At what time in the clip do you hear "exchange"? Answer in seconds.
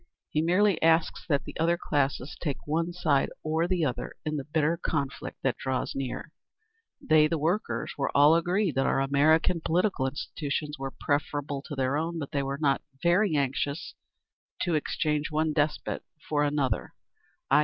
14.73-15.29